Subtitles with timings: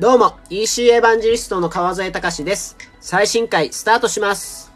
[0.00, 2.74] どうも、EC エヴァンジリストの川添隆です。
[3.00, 4.72] 最新回スタートします。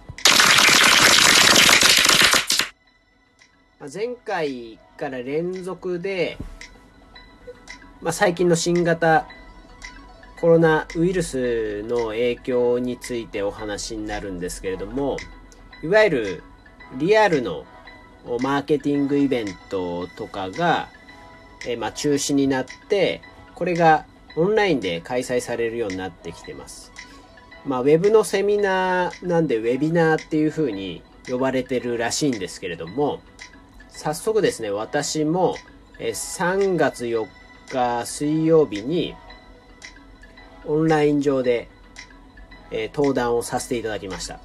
[3.91, 6.37] 前回から連続で、
[8.03, 9.27] まあ、最近の新型
[10.43, 15.17] コロナウイルスの影響についてお話になるんですけれども、
[15.83, 16.43] いわゆる
[16.99, 17.65] リアルの
[18.43, 20.91] マーケティングイベントとかが、
[21.67, 23.23] えまあ、中止になって、
[23.55, 24.05] これが
[24.37, 26.93] オンラインで開催されるようになってきてます。
[27.65, 33.21] まあ、ウェブのセミナーなんでウェビナーっていう風に呼ばれてるらしいんですけれども、
[33.89, 35.57] 早速ですね、私も
[35.99, 37.27] え3月4
[37.71, 39.15] 日水曜日に
[40.67, 41.69] オンライン上で、
[42.71, 44.41] え登壇をさせていただきました。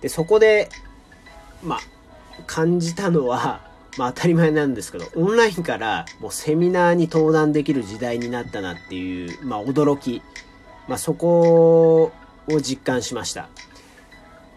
[0.00, 0.68] で、そこで、
[1.62, 1.78] まあ、
[2.46, 10.22] 感じたのは、まあ当たり前なんですけど、オンラインからもうセミナーに登壇できる時代になったなっていう、まあ驚き、
[10.88, 12.12] まあそこ
[12.48, 13.48] を実感しました。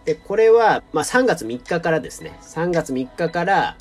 [0.06, 3.78] で、これは、まあ3月3日からですね、3月3日から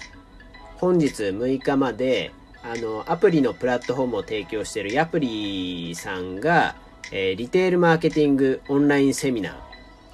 [0.77, 6.77] 本日6日まで、あの、アプリのプラットフォームを提供しているヤプリさんが、
[7.11, 9.55] えーリテールマーケティングオンラインセミナー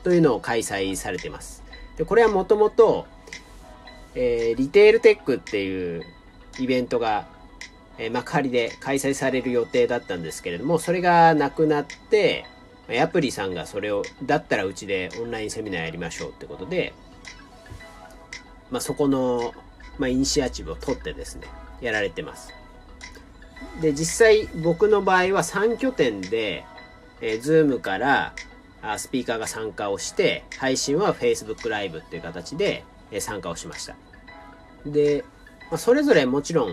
[0.02, 1.62] というのを開催されています。
[1.96, 3.06] で、これはもともと、
[4.20, 6.02] えーリテールテックっていう
[6.58, 7.28] イベントが、
[7.98, 12.44] えー幕張で開催される予定だったんですけれども、それがなくなって、
[13.00, 16.94] アプリさんがそれを、だったらうちでオンラインセミナーやりましょうってことで、
[18.70, 19.54] まあ、そこの、
[19.98, 21.46] まあ、イニシアチブを取ってですね、
[21.80, 22.52] やられてます。
[23.80, 26.64] で、実際僕の場合は3拠点で、
[27.20, 28.34] えー、Zoom から
[28.82, 33.96] あスピーカーが参加をして、配信は Facebook ライブっていう形で、えー参加をしました。
[34.92, 35.24] で、
[35.70, 36.72] まあ、それぞれもちろん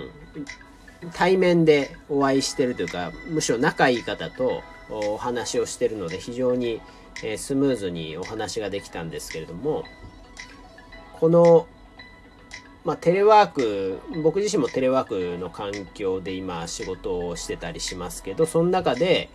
[1.13, 6.81] 対面でお会いしてるというか、むしろ仲いい方とお話をしてるので非常に
[7.23, 9.83] えスムーズにお話ができたんですけれども、
[11.19, 11.67] この、
[12.83, 19.29] まあ、テレワーク、僕自身もテレワークの環境で今仕事をしてたりしますけど、その中で、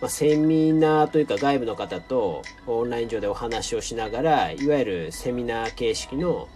[0.00, 6.48] まあ、セミナーというか外部の方とオンライン上でお話をしながら、いわゆるセミナー形式の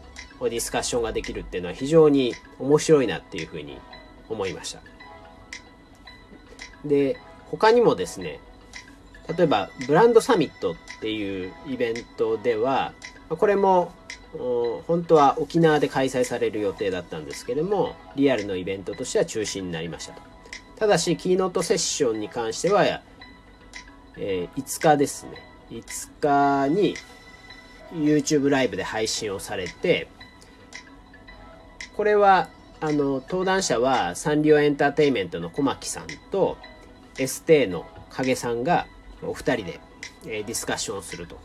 [0.48, 3.78] ディスカッションができるっていうのは非常に面白いなっていうふうに
[4.28, 4.80] 思いました。
[6.84, 7.18] で、
[7.50, 8.40] 他にもですね、
[9.36, 12.94] 例えばブランドサミットっていうイベントでは、
[13.28, 13.92] これも
[14.86, 20.22] 本当は沖縄で開催される予定だったんですけれども、リアルのイベントとしては中止になりましたと。
[20.76, 25.32] ただし、キーノートセッションに関しては、えー5日ですね。
[25.70, 26.94] 5日に
[27.92, 30.08] YouTube ライブで配信をされて、
[32.00, 32.48] これは、
[32.80, 36.56] あの、登壇者はサンリオエンターテインメントの小牧さんと、
[37.18, 38.86] エステの影さんが
[39.20, 39.80] お二人で、
[40.24, 41.38] えーディスカッションすると。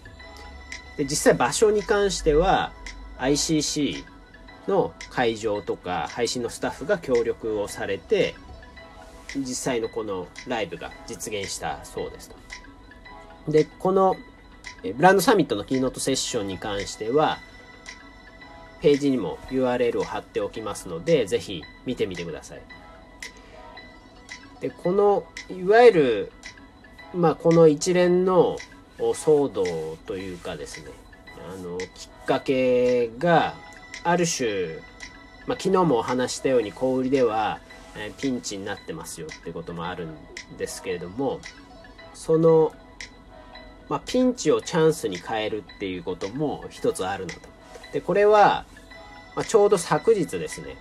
[0.96, 2.72] で、実際場所に関しては
[3.18, 4.06] ICC
[4.70, 8.34] の会場とか配信のスタッフが協力をされて、
[9.36, 13.52] 実際のこのライブが実現したそうですと。
[13.52, 14.16] で、この
[14.84, 17.40] ブランドサミットのキーノートセッションに関しては、
[18.86, 22.62] ページにも URL を貼っておきますので、ぜひ見てみてください。
[24.62, 26.32] で、この、いわゆる、
[27.12, 28.58] まあ、この一連の
[29.00, 30.92] 騒動というかですね、
[31.52, 33.56] あの、きっかけが、
[34.04, 34.76] ある種、
[35.48, 37.60] まあ、昨日もお話したように小売りでは、
[37.98, 41.40] えピンチになってますよってこともあるんですけれども、
[42.14, 42.72] その、
[43.90, 47.55] まあ、ピンチをチャンスに変えるっていうことも一つあるなと。
[47.96, 48.66] で、これは、
[49.38, 50.76] まあ、ちょうど昨日ですね、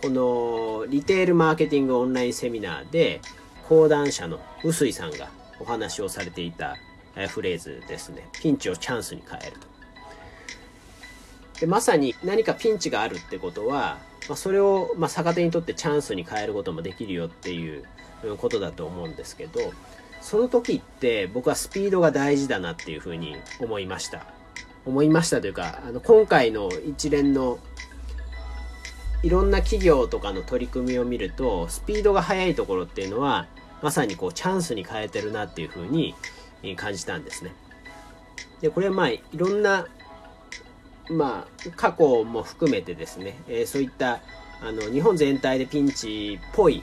[0.00, 3.20] このリテールマーケティングオンラインセミナーで
[3.68, 5.28] 講談社の臼井さんが
[5.60, 6.78] お話をされていた
[7.28, 8.26] フレーズですね。
[8.40, 9.66] ピンチをチャンスに変えると。
[11.60, 17.84] でまさに何かピンチがあるってことは、まあ、それを、ま、逆手にとってチャンスに変えることもできるよっていう
[18.38, 19.60] ことだと思うんですけど、
[20.22, 24.39] その時って僕はスピードが大事だなっていうふうに思いました。
[24.86, 27.58] 思いましたというか、あの今回の一連の
[29.22, 33.46] いろんな企業とかの取り組みを見ると、スピードが速いところっていうのは、
[33.82, 36.14] まさにこうチャンスに変えてるなっていうふうに
[36.62, 37.52] えー感じたんですね。
[38.60, 39.86] で、これはまあいろんな、
[41.10, 44.20] まあ過去も含めてですね、えーそういった
[44.62, 46.82] あの日本全体でピンチっぽい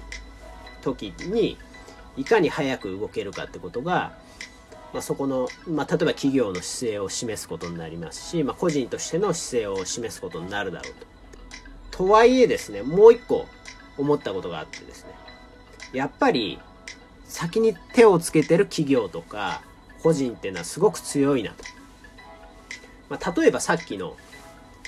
[0.81, 1.57] 時に
[2.15, 4.17] いかに早く動けるかってことが、
[4.93, 10.93] まあ、そこの、まあ、例えば企業の姿勢を示すことになりますし、まあ、個人としての姿勢を示すことになるだろう
[11.91, 11.97] と。
[11.97, 13.47] とはいえですね、もう一個
[13.97, 15.11] 思ったことがあってですね、
[15.93, 16.59] やっぱり
[17.25, 19.61] 先に手をつけてる企業とか
[20.01, 21.63] 個人っていうのはすごく強いなと。
[23.09, 24.15] まあ、例えばさっきの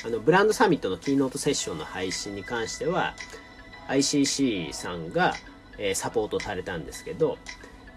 [0.05, 3.15] あのブランドサミットのキーノートセッションの配信に関しては
[3.89, 5.33] ICC さんが、
[5.77, 7.37] えー、サポートされたんですけど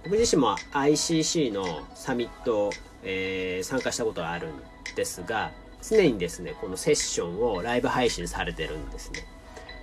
[0.04, 2.72] 僕自身も ICC のサミット、
[3.04, 4.52] えー、参加したことがあるん
[4.96, 9.25] ですが常にですねこのセッションをライブ配信されてるんですね。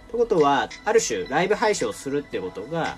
[0.09, 2.97] ということはある種ライブ配信をするってことが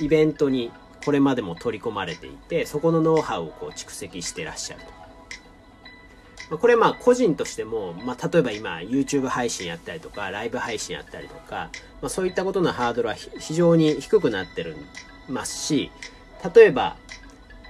[0.00, 0.72] イベントに
[1.04, 4.82] これまでも取り込まれていてそこのノウハウをこう蓄積してらっしゃる
[6.50, 6.58] と。
[6.58, 14.76] これまあ個人としても、まあ、例えば今 YouTube 配信やったりとかライブ配信やったりとか、まあ、そういったことのハードルは非常に低くなってる
[15.28, 15.90] ますし
[16.54, 16.96] 例えば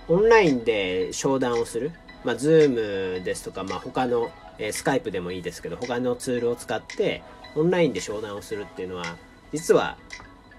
[0.09, 1.93] オンラインで商談をする、
[2.25, 7.23] まあ、Zoom ですとか、まあ、他の、えー、スカイプでもいいですけど他のツールを使って
[7.55, 9.17] オンラインで商談をするっていうのは
[9.53, 9.97] 実は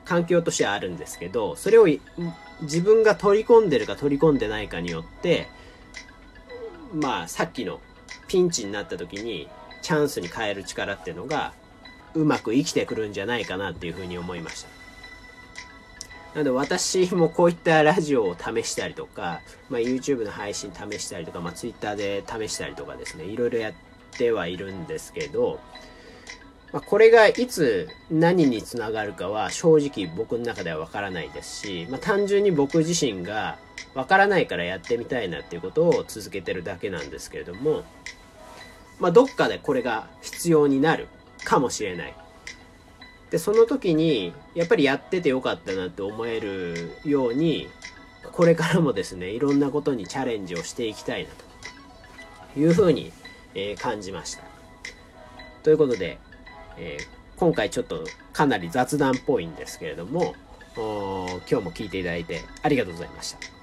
[0.05, 1.87] 環境としてはあるんですけどそれを
[2.61, 5.47] 自分が取り込んでるか取り込んでないかによって
[6.93, 7.79] まあさっきの
[8.27, 9.47] ピンチになった時に
[9.81, 11.53] チャンスに変える力っていうのが
[12.15, 14.78] うまく生きてくるんじゃないかなっていうふうに思いました。
[16.33, 23.73] なので私もこういったラジオを試したりとか、まあ、YouTube の配信試したりとか、まあ、Twitter で試したりとかですね、いろいろやっ
[24.11, 25.59] てはいるんですけど、
[26.71, 33.57] まあ、これがいつ何につながるかは正直僕の中ではわからないですし、まあ、単純に僕自身が
[33.95, 37.83] わからないからやってみたいなっていうことを続けてるだけなんですけれども、
[38.99, 41.07] まあ、どっかでこれが必要になる
[41.43, 42.13] かもしれない。
[43.31, 47.69] で、その時に、やっぱりやっててよかったなって思えるように、
[48.31, 51.29] これからもですね、いろんなことにチャレンジをしていきたいな
[52.53, 53.11] というふうに、
[53.53, 54.43] えー、感じました。
[55.63, 56.17] ということで、
[56.77, 58.03] えー、今回ちょっと
[58.33, 60.35] かなり雑談っぽいんですけれども、
[60.75, 63.58] 今日も聞いていただいてありがとうございました。